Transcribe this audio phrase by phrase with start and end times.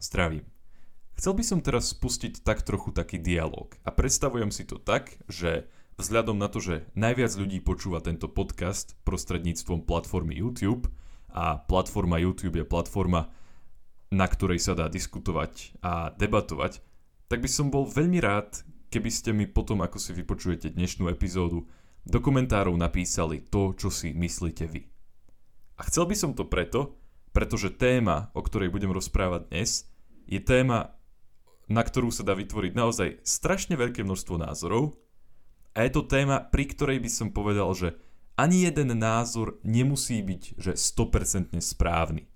[0.00, 0.48] Zdravím.
[1.20, 5.68] Chcel by som teraz spustiť tak trochu taký dialog a predstavujem si to tak, že
[6.00, 10.88] vzhľadom na to, že najviac ľudí počúva tento podcast prostredníctvom platformy YouTube
[11.28, 13.28] a platforma YouTube je platforma,
[14.08, 16.80] na ktorej sa dá diskutovať a debatovať,
[17.28, 21.68] tak by som bol veľmi rád, keby ste mi potom, ako si vypočujete dnešnú epizódu,
[22.08, 24.88] do komentárov napísali to, čo si myslíte vy.
[25.76, 26.96] A chcel by som to preto,
[27.36, 29.89] pretože téma, o ktorej budem rozprávať dnes,
[30.30, 30.94] je téma,
[31.66, 34.94] na ktorú sa dá vytvoriť naozaj strašne veľké množstvo názorov
[35.74, 37.98] a je to téma, pri ktorej by som povedal, že
[38.38, 42.30] ani jeden názor nemusí byť že 100% správny.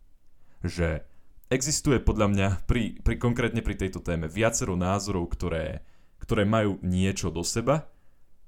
[0.61, 1.07] Že
[1.49, 5.87] existuje podľa mňa pri, pri, konkrétne pri tejto téme viacero názorov, ktoré,
[6.21, 7.89] ktoré majú niečo do seba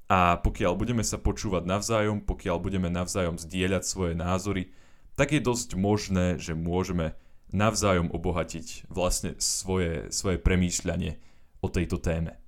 [0.06, 4.70] a pokiaľ budeme sa počúvať navzájom, pokiaľ budeme navzájom zdieľať svoje názory,
[5.18, 7.16] tak je dosť možné, že môžeme
[7.52, 11.18] navzájom obohatiť vlastne svoje, svoje premýšľanie
[11.62, 12.38] o tejto téme.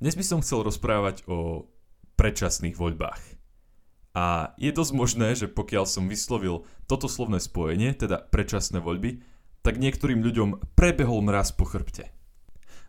[0.00, 1.68] Dnes by som chcel rozprávať o
[2.16, 3.20] predčasných voľbách.
[4.16, 9.22] A je dosť možné, že pokiaľ som vyslovil toto slovné spojenie, teda predčasné voľby,
[9.62, 12.10] tak niektorým ľuďom prebehol mraz po chrbte.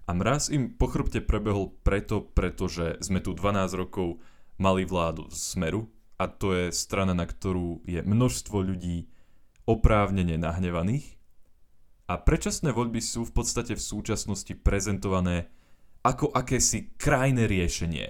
[0.10, 4.18] A mraz im po chrbte prebehol preto, pretože sme tu 12 rokov
[4.58, 9.10] mali vládu z Smeru, a to je strana, na ktorú je množstvo ľudí
[9.66, 11.18] oprávnene nahnevaných.
[12.12, 15.48] A predčasné voľby sú v podstate v súčasnosti prezentované
[16.02, 18.08] ako akési krajné riešenie.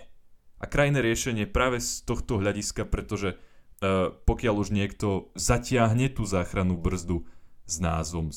[0.62, 6.80] A krajné riešenie práve z tohto hľadiska, pretože uh, pokiaľ už niekto zatiahne tú záchrannú
[6.80, 7.28] brzdu
[7.68, 8.32] s názvom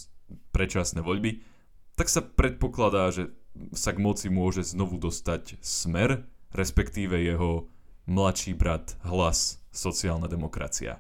[0.51, 1.45] predčasné voľby,
[1.95, 3.31] tak sa predpokladá, že
[3.73, 7.71] sa k moci môže znovu dostať smer, respektíve jeho
[8.11, 10.99] mladší brat hlas sociálna demokracia.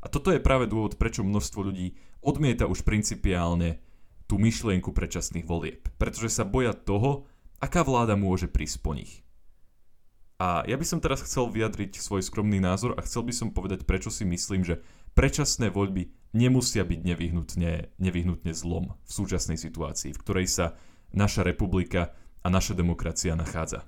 [0.00, 3.80] A toto je práve dôvod, prečo množstvo ľudí odmieta už principiálne
[4.24, 5.88] tú myšlienku predčasných volieb.
[6.00, 7.28] Pretože sa boja toho,
[7.60, 9.20] aká vláda môže prísť po nich.
[10.40, 13.84] A ja by som teraz chcel vyjadriť svoj skromný názor a chcel by som povedať,
[13.84, 14.80] prečo si myslím, že
[15.12, 20.66] predčasné voľby nemusia byť nevyhnutne, nevyhnutne zlom v súčasnej situácii, v ktorej sa
[21.12, 23.84] naša republika a naša demokracia nachádza.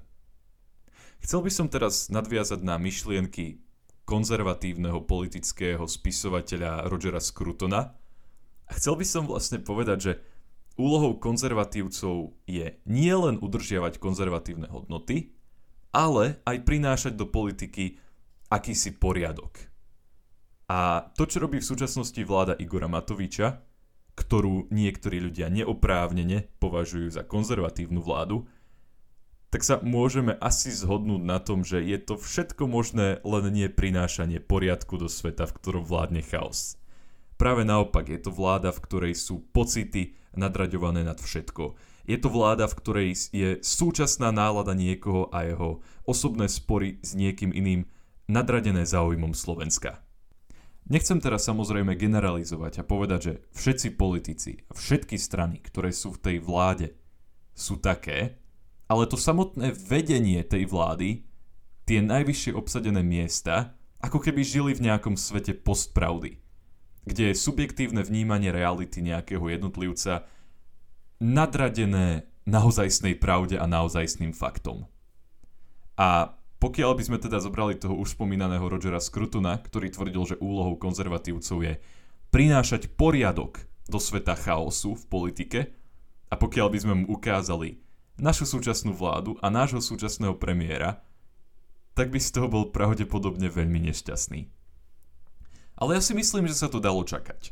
[1.25, 3.65] Chcel by som teraz nadviazať na myšlienky
[4.12, 7.97] konzervatívneho politického spisovateľa Rogera Scrutona.
[8.69, 10.12] A chcel by som vlastne povedať, že
[10.77, 15.33] úlohou konzervatívcov je nielen udržiavať konzervatívne hodnoty,
[15.97, 17.97] ale aj prinášať do politiky
[18.53, 19.73] akýsi poriadok.
[20.69, 23.65] A to, čo robí v súčasnosti vláda Igora Matoviča,
[24.12, 28.44] ktorú niektorí ľudia neoprávnene považujú za konzervatívnu vládu,
[29.53, 34.41] tak sa môžeme asi zhodnúť na tom, že je to všetko možné, len nie prinášanie
[34.41, 36.81] poriadku do sveta, v ktorom vládne chaos.
[37.37, 41.77] Práve naopak, je to vláda, v ktorej sú pocity nadraďované nad všetko.
[42.09, 47.53] Je to vláda, v ktorej je súčasná nálada niekoho a jeho osobné spory s niekým
[47.53, 47.85] iným
[48.33, 50.01] nadradené záujmom Slovenska.
[50.89, 56.23] Nechcem teraz samozrejme generalizovať a povedať, že všetci politici a všetky strany, ktoré sú v
[56.25, 56.97] tej vláde,
[57.53, 58.42] sú také,
[58.93, 61.25] ale to samotné vedenie tej vlády,
[61.89, 63.73] tie najvyššie obsadené miesta,
[64.05, 66.37] ako keby žili v nejakom svete postpravdy,
[67.09, 70.29] kde je subjektívne vnímanie reality nejakého jednotlivca
[71.25, 74.85] nadradené naozajstnej pravde a naozajstným faktom.
[75.97, 80.77] A pokiaľ by sme teda zobrali toho už spomínaného Rogera Scrutuna, ktorý tvrdil, že úlohou
[80.77, 81.75] konzervatívcov je
[82.29, 85.61] prinášať poriadok do sveta chaosu v politike,
[86.29, 87.83] a pokiaľ by sme mu ukázali,
[88.22, 91.03] našu súčasnú vládu a nášho súčasného premiéra,
[91.99, 94.47] tak by z toho bol pravdepodobne veľmi nešťastný.
[95.83, 97.50] Ale ja si myslím, že sa to dalo čakať.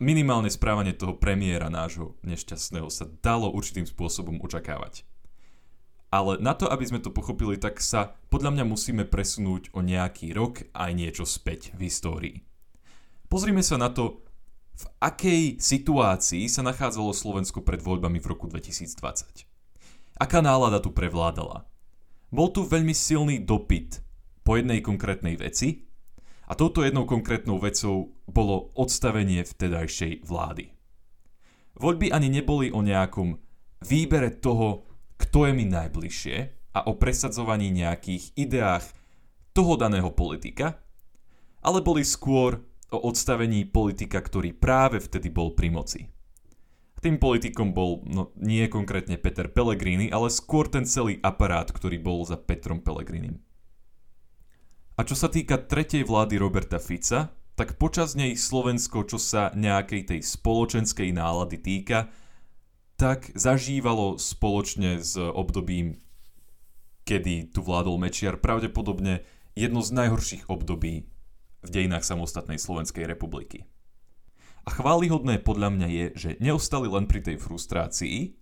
[0.00, 5.08] Minimálne správanie toho premiéra nášho nešťastného sa dalo určitým spôsobom očakávať.
[6.10, 10.34] Ale na to, aby sme to pochopili, tak sa podľa mňa musíme presunúť o nejaký
[10.34, 12.36] rok aj niečo späť v histórii.
[13.30, 14.24] Pozrime sa na to,
[14.80, 19.44] v akej situácii sa nachádzalo Slovensko pred voľbami v roku 2020.
[20.16, 21.68] Aká nálada tu prevládala?
[22.32, 24.00] Bol tu veľmi silný dopyt
[24.40, 25.84] po jednej konkrétnej veci
[26.48, 30.72] a touto jednou konkrétnou vecou bolo odstavenie vtedajšej vlády.
[31.76, 33.36] Voľby ani neboli o nejakom
[33.84, 34.88] výbere toho,
[35.20, 36.36] kto je mi najbližšie
[36.72, 38.84] a o presadzovaní nejakých ideách
[39.52, 40.80] toho daného politika,
[41.60, 46.00] ale boli skôr o odstavení politika, ktorý práve vtedy bol pri moci.
[47.00, 52.20] Tým politikom bol no, nie konkrétne Peter Pellegrini, ale skôr ten celý aparát, ktorý bol
[52.28, 53.40] za Petrom Pellegrinim.
[55.00, 60.12] A čo sa týka tretej vlády Roberta Fica, tak počas nej Slovensko, čo sa nejakej
[60.12, 62.12] tej spoločenskej nálady týka,
[63.00, 65.96] tak zažívalo spoločne s obdobím,
[67.08, 69.24] kedy tu vládol Mečiar, pravdepodobne
[69.56, 71.08] jedno z najhorších období
[71.60, 73.68] v dejinách samostatnej Slovenskej republiky.
[74.64, 78.36] A chválihodné podľa mňa je, že neostali len pri tej frustrácii,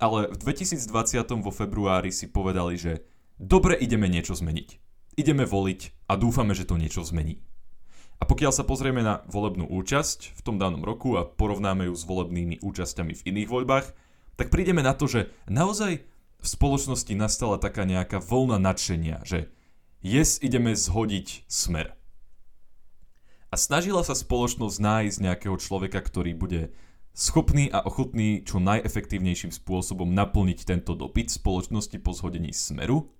[0.00, 3.04] ale v 2020 vo februári si povedali, že
[3.36, 4.80] dobre ideme niečo zmeniť.
[5.20, 7.44] Ideme voliť a dúfame, že to niečo zmení.
[8.20, 12.04] A pokiaľ sa pozrieme na volebnú účasť v tom danom roku a porovnáme ju s
[12.04, 13.86] volebnými účasťami v iných voľbách,
[14.36, 16.04] tak prídeme na to, že naozaj
[16.40, 19.52] v spoločnosti nastala taká nejaká voľna nadšenia, že
[20.00, 21.99] yes, ideme zhodiť smer.
[23.50, 26.70] A snažila sa spoločnosť nájsť nejakého človeka, ktorý bude
[27.10, 33.10] schopný a ochotný čo najefektívnejším spôsobom naplniť tento dopyt spoločnosti po zhodení smeru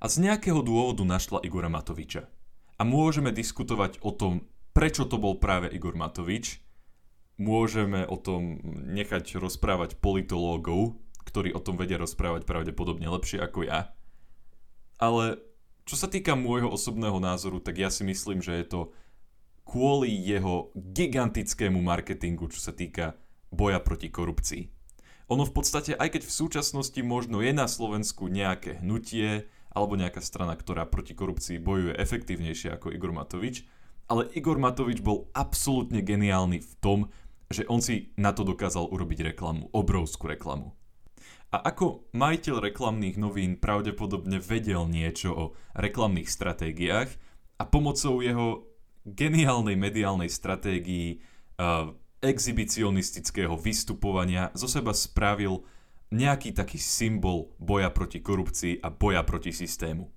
[0.00, 2.28] a z nejakého dôvodu našla Igora Matoviča
[2.76, 6.60] a môžeme diskutovať o tom, prečo to bol práve Igor Matovič.
[7.36, 8.60] Môžeme o tom
[8.96, 10.96] nechať rozprávať politológov,
[11.28, 13.92] ktorí o tom vedia rozprávať pravdepodobne lepšie ako ja.
[14.96, 15.40] Ale
[15.84, 18.80] čo sa týka môjho osobného názoru, tak ja si myslím, že je to
[19.66, 23.18] kvôli jeho gigantickému marketingu, čo sa týka
[23.50, 24.70] boja proti korupcii.
[25.26, 30.22] Ono v podstate, aj keď v súčasnosti možno je na Slovensku nejaké hnutie, alebo nejaká
[30.22, 33.66] strana, ktorá proti korupcii bojuje efektívnejšie ako Igor Matovič,
[34.06, 36.98] ale Igor Matovič bol absolútne geniálny v tom,
[37.50, 40.72] že on si na to dokázal urobiť reklamu, obrovskú reklamu.
[41.50, 45.44] A ako majiteľ reklamných novín pravdepodobne vedel niečo o
[45.78, 47.10] reklamných stratégiách
[47.58, 48.66] a pomocou jeho
[49.06, 51.22] geniálnej mediálnej stratégii
[51.62, 55.62] uh, exhibicionistického vystupovania zo seba spravil
[56.10, 60.10] nejaký taký symbol boja proti korupcii a boja proti systému.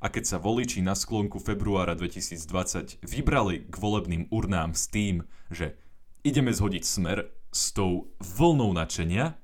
[0.00, 5.76] A keď sa voliči na sklonku februára 2020 vybrali k volebným urnám s tým, že
[6.24, 9.36] ideme zhodiť smer s tou vlnou načenia,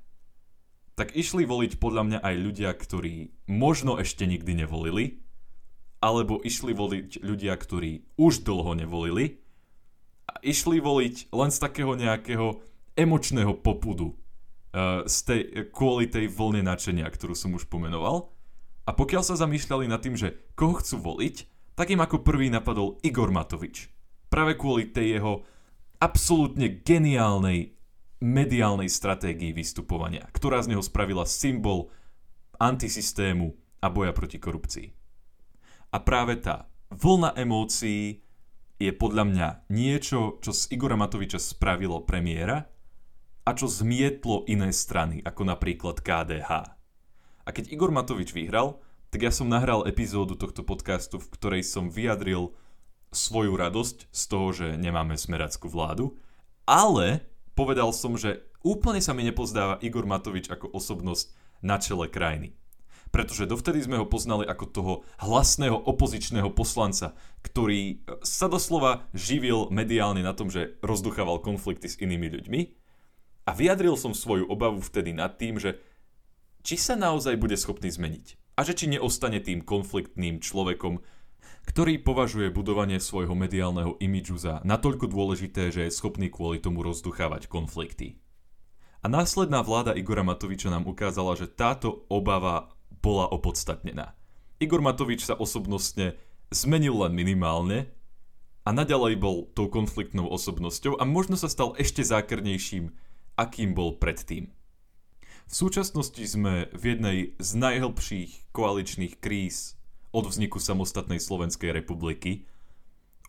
[0.97, 5.21] tak išli voliť podľa mňa aj ľudia, ktorí možno ešte nikdy nevolili,
[5.97, 9.41] alebo išli voliť ľudia, ktorí už dlho nevolili
[10.29, 12.61] a išli voliť len z takého nejakého
[12.97, 15.41] emočného popudu, uh, z tej,
[15.73, 18.33] kvôli tej vlne načenia, ktorú som už pomenoval.
[18.87, 21.35] A pokiaľ sa zamýšľali nad tým, že koho chcú voliť,
[21.77, 23.91] tak im ako prvý napadol Igor Matovič.
[24.31, 25.45] Práve kvôli tej jeho
[26.01, 27.77] absolútne geniálnej
[28.17, 31.93] mediálnej stratégii vystupovania, ktorá z neho spravila symbol
[32.57, 34.96] antisystému a boja proti korupcii.
[35.91, 38.23] A práve tá vlna emócií
[38.77, 42.69] je podľa mňa niečo, čo z Igora Matoviča spravilo premiéra
[43.47, 46.51] a čo zmietlo iné strany, ako napríklad KDH.
[47.47, 51.87] A keď Igor Matovič vyhral, tak ja som nahral epizódu tohto podcastu, v ktorej som
[51.87, 52.51] vyjadril
[53.15, 56.19] svoju radosť z toho, že nemáme smerackú vládu,
[56.67, 57.23] ale
[57.55, 61.31] povedal som, že úplne sa mi nepozdáva Igor Matovič ako osobnosť
[61.63, 62.51] na čele krajiny.
[63.07, 64.93] Pretože dovtedy sme ho poznali ako toho
[65.23, 72.27] hlasného opozičného poslanca, ktorý sa doslova živil mediálne na tom, že rozduchával konflikty s inými
[72.27, 72.61] ľuďmi
[73.47, 75.79] a vyjadril som svoju obavu vtedy nad tým, že
[76.67, 80.99] či sa naozaj bude schopný zmeniť a že či neostane tým konfliktným človekom,
[81.67, 87.47] ktorý považuje budovanie svojho mediálneho imidžu za natoľko dôležité, že je schopný kvôli tomu rozduchávať
[87.47, 88.19] konflikty.
[88.99, 92.75] A následná vláda Igora Matoviča nám ukázala, že táto obava
[93.07, 94.11] bola opodstatnená.
[94.59, 96.19] Igor Matovič sa osobnostne
[96.51, 97.87] zmenil len minimálne
[98.67, 102.91] a naďalej bol tou konfliktnou osobnosťou a možno sa stal ešte zákernejším
[103.37, 104.49] akým bol predtým.
[105.47, 109.79] V súčasnosti sme v jednej z najhlbších koaličných kríz
[110.11, 112.43] od vzniku samostatnej Slovenskej republiky.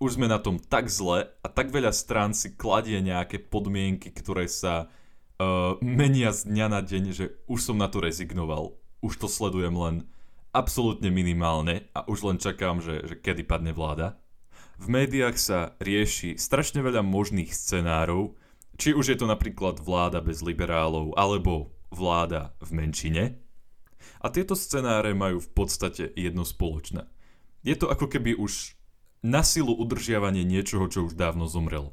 [0.02, 4.50] Už sme na tom tak zle a tak veľa strán si kladie nejaké podmienky, ktoré
[4.50, 4.90] sa
[5.38, 8.74] uh, menia z dňa na deň, že už som na to rezignoval.
[9.04, 9.96] Už to sledujem len
[10.50, 14.18] absolútne minimálne a už len čakám, že, že kedy padne vláda.
[14.78, 18.38] V médiách sa rieši strašne veľa možných scenárov,
[18.78, 23.24] či už je to napríklad vláda bez liberálov, alebo vláda v menšine.
[24.22, 27.10] A tieto scenáre majú v podstate jedno spoločné.
[27.66, 28.78] Je to ako keby už
[29.22, 31.90] na silu udržiavanie niečoho, čo už dávno zomrel.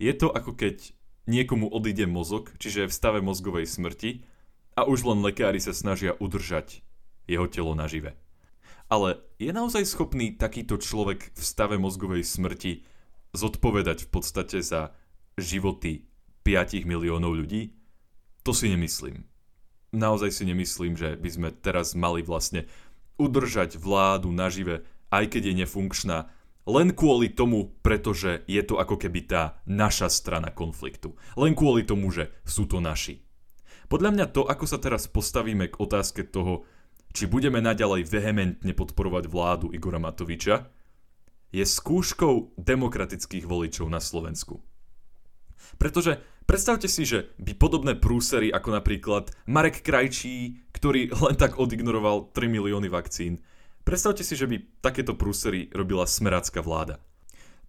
[0.00, 0.96] Je to ako keď
[1.28, 4.24] niekomu odíde mozog, čiže v stave mozgovej smrti
[4.80, 6.80] a už len lekári sa snažia udržať
[7.28, 8.16] jeho telo nažive.
[8.88, 12.82] Ale je naozaj schopný takýto človek v stave mozgovej smrti
[13.36, 14.96] zodpovedať v podstate za
[15.36, 16.08] životy
[16.42, 17.76] 5 miliónov ľudí?
[18.42, 19.28] To si nemyslím.
[19.92, 22.64] Naozaj si nemyslím, že by sme teraz mali vlastne
[23.20, 26.32] udržať vládu nažive, aj keď je nefunkčná,
[26.64, 31.18] len kvôli tomu, pretože je to ako keby tá naša strana konfliktu.
[31.36, 33.20] Len kvôli tomu, že sú to naši.
[33.90, 36.62] Podľa mňa to, ako sa teraz postavíme k otázke toho,
[37.10, 40.70] či budeme naďalej vehementne podporovať vládu Igora Matoviča,
[41.50, 44.62] je skúškou demokratických voličov na Slovensku.
[45.74, 52.30] Pretože predstavte si, že by podobné prúsery ako napríklad Marek Krajčí, ktorý len tak odignoroval
[52.30, 53.42] 3 milióny vakcín,
[53.82, 57.02] predstavte si, že by takéto prúsery robila smerácka vláda.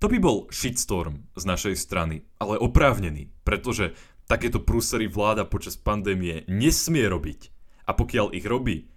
[0.02, 3.94] To by bol shitstorm z našej strany, ale oprávnený, pretože
[4.32, 7.52] takéto prúsery vláda počas pandémie nesmie robiť.
[7.84, 8.88] A pokiaľ ich robí,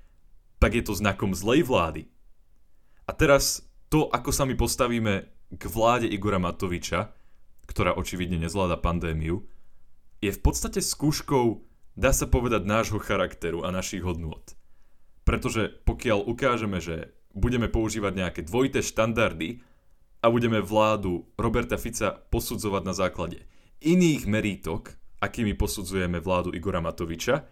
[0.62, 2.06] tak je to znakom zlej vlády.
[3.10, 7.10] A teraz to, ako sa my postavíme k vláde Igora Matoviča,
[7.66, 9.42] ktorá očividne nezvláda pandémiu,
[10.22, 11.66] je v podstate skúškou,
[11.98, 14.54] dá sa povedať, nášho charakteru a našich hodnôt.
[15.26, 19.66] Pretože pokiaľ ukážeme, že budeme používať nejaké dvojité štandardy
[20.22, 23.50] a budeme vládu Roberta Fica posudzovať na základe
[23.84, 27.48] iných merítok, akými posudzujeme vládu Igora Matoviča,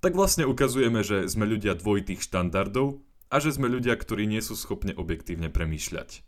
[0.00, 4.56] tak vlastne ukazujeme, že sme ľudia dvojitých štandardov a že sme ľudia, ktorí nie sú
[4.56, 6.24] schopní objektívne premýšľať.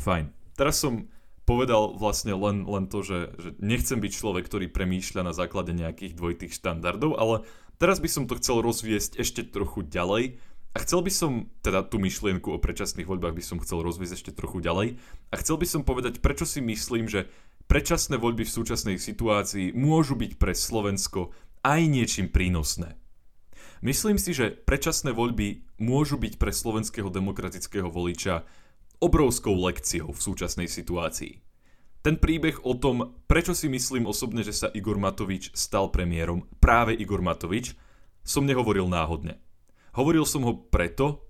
[0.00, 0.32] Fajn.
[0.56, 1.12] Teraz som
[1.48, 6.14] povedal vlastne len, len to, že, že nechcem byť človek, ktorý premýšľa na základe nejakých
[6.14, 7.42] dvojitých štandardov, ale
[7.80, 10.38] teraz by som to chcel rozviesť ešte trochu ďalej
[10.70, 14.30] a chcel by som, teda tú myšlienku o predčasných voľbách by som chcel rozviesť ešte
[14.30, 15.02] trochu ďalej
[15.32, 17.26] a chcel by som povedať, prečo si myslím, že
[17.70, 21.30] predčasné voľby v súčasnej situácii môžu byť pre Slovensko
[21.62, 22.98] aj niečím prínosné.
[23.78, 28.42] Myslím si, že predčasné voľby môžu byť pre slovenského demokratického voliča
[28.98, 31.38] obrovskou lekciou v súčasnej situácii.
[32.02, 36.92] Ten príbeh o tom, prečo si myslím osobne, že sa Igor Matovič stal premiérom, práve
[36.98, 37.78] Igor Matovič,
[38.26, 39.38] som nehovoril náhodne.
[39.94, 41.22] Hovoril som ho preto,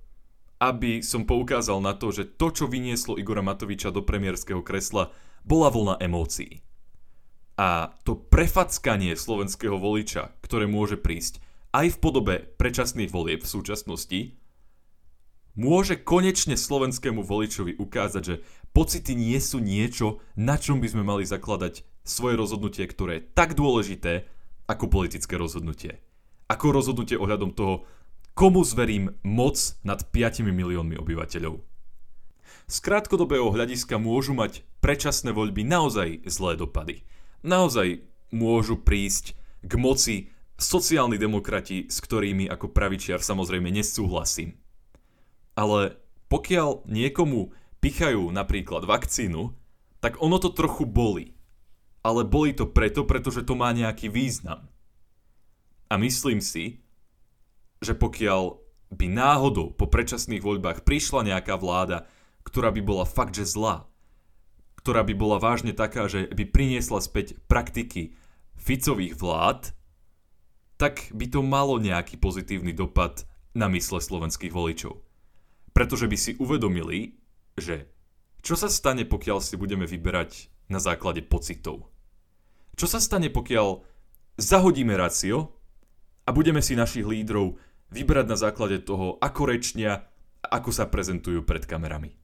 [0.56, 5.68] aby som poukázal na to, že to, čo vynieslo Igora Matoviča do premiérskeho kresla, bola
[5.72, 6.64] vlna emócií.
[7.60, 14.20] A to prefackanie slovenského voliča, ktoré môže prísť aj v podobe predčasných volieb v súčasnosti,
[15.54, 18.40] môže konečne slovenskému voličovi ukázať, že
[18.72, 23.54] pocity nie sú niečo, na čom by sme mali zakladať svoje rozhodnutie, ktoré je tak
[23.54, 24.26] dôležité
[24.66, 26.00] ako politické rozhodnutie.
[26.50, 27.86] Ako rozhodnutie ohľadom toho,
[28.34, 31.69] komu zverím moc nad 5 miliónmi obyvateľov.
[32.70, 37.02] Z krátkodobého hľadiska môžu mať predčasné voľby naozaj zlé dopady
[37.42, 40.16] naozaj môžu prísť k moci
[40.60, 44.56] sociálni demokrati, s ktorými ako pravičiar samozrejme nesúhlasím.
[45.56, 45.96] Ale
[46.28, 49.56] pokiaľ niekomu pichajú napríklad vakcínu,
[50.00, 51.36] tak ono to trochu boli.
[52.00, 54.68] Ale boli to preto, pretože to má nejaký význam.
[55.90, 56.80] A myslím si,
[57.80, 58.56] že pokiaľ
[58.92, 62.08] by náhodou po predčasných voľbách prišla nejaká vláda,
[62.44, 63.90] ktorá by bola fakt že zlá,
[64.80, 68.16] ktorá by bola vážne taká, že by priniesla späť praktiky
[68.60, 69.72] Ficových vlád,
[70.80, 75.00] tak by to malo nejaký pozitívny dopad na mysle slovenských voličov.
[75.76, 77.20] Pretože by si uvedomili,
[77.56, 77.88] že
[78.40, 81.92] čo sa stane, pokiaľ si budeme vyberať na základe pocitov?
[82.76, 83.84] Čo sa stane, pokiaľ
[84.40, 85.52] zahodíme racio
[86.24, 87.60] a budeme si našich lídrov
[87.92, 90.08] vyberať na základe toho, ako rečnia
[90.40, 92.16] ako sa prezentujú pred kamerami?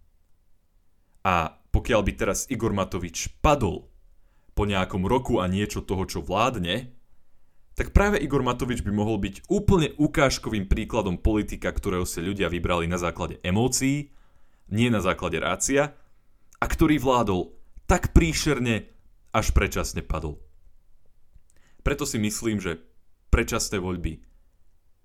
[1.27, 3.91] A pokiaľ by teraz Igor Matovič padol
[4.55, 6.95] po nejakom roku a niečo toho, čo vládne,
[7.77, 12.89] tak práve Igor Matovič by mohol byť úplne ukážkovým príkladom politika, ktorého si ľudia vybrali
[12.89, 14.15] na základe emócií,
[14.73, 15.93] nie na základe rácia,
[16.57, 17.53] a ktorý vládol
[17.85, 18.89] tak príšerne,
[19.37, 20.41] až predčasne padol.
[21.85, 22.81] Preto si myslím, že
[23.29, 24.25] predčasné voľby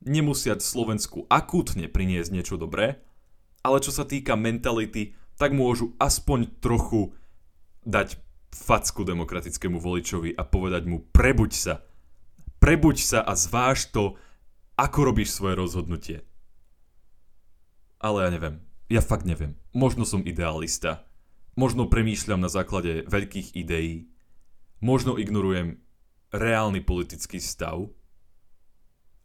[0.08, 3.04] nemusia Slovensku akútne priniesť niečo dobré,
[3.62, 7.18] ale čo sa týka mentality, tak môžu aspoň trochu
[7.82, 8.22] dať
[8.54, 11.74] facku demokratickému voličovi a povedať mu prebuď sa.
[12.62, 14.22] Prebuď sa a zváž to,
[14.78, 16.18] ako robíš svoje rozhodnutie.
[17.98, 18.62] Ale ja neviem.
[18.86, 19.58] Ja fakt neviem.
[19.74, 21.10] Možno som idealista.
[21.58, 24.14] Možno premýšľam na základe veľkých ideí.
[24.78, 25.82] Možno ignorujem
[26.30, 27.90] reálny politický stav.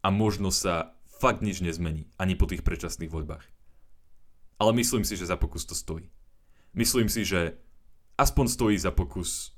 [0.00, 3.55] A možno sa fakt nič nezmení ani po tých predčasných voľbách.
[4.56, 6.08] Ale myslím si, že za pokus to stojí.
[6.72, 7.56] Myslím si, že
[8.16, 9.52] aspoň stojí za pokus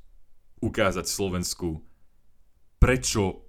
[0.59, 1.83] ukázať Slovensku,
[2.83, 3.47] prečo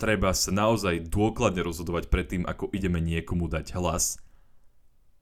[0.00, 4.20] treba sa naozaj dôkladne rozhodovať pred tým, ako ideme niekomu dať hlas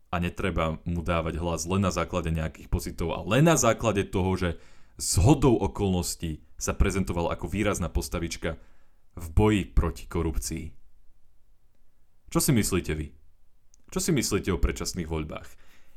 [0.08, 4.34] a netreba mu dávať hlas len na základe nejakých pocitov a len na základe toho,
[4.38, 4.50] že
[4.98, 8.58] s hodou okolností sa prezentoval ako výrazná postavička
[9.14, 10.64] v boji proti korupcii.
[12.28, 13.14] Čo si myslíte vy?
[13.88, 15.48] Čo si myslíte o predčasných voľbách?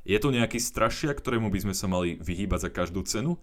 [0.02, 3.38] Je to nejaký strašiak, ktorému by sme sa mali vyhýbať za každú cenu?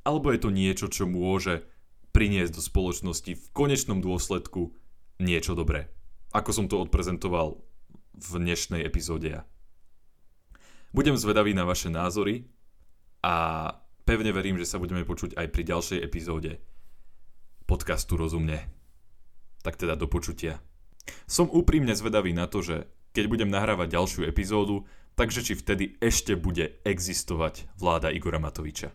[0.00, 1.68] Alebo je to niečo, čo môže
[2.16, 4.72] priniesť do spoločnosti v konečnom dôsledku
[5.20, 5.92] niečo dobré?
[6.32, 7.60] Ako som to odprezentoval
[8.16, 9.44] v dnešnej epizóde.
[10.90, 12.48] Budem zvedavý na vaše názory
[13.22, 13.68] a
[14.08, 16.58] pevne verím, že sa budeme počuť aj pri ďalšej epizóde
[17.70, 18.66] podcastu Rozumne.
[19.62, 20.58] Tak teda do počutia.
[21.30, 26.32] Som úprimne zvedavý na to, že keď budem nahrávať ďalšiu epizódu, takže či vtedy ešte
[26.32, 28.88] bude existovať vláda Igora Matoviča.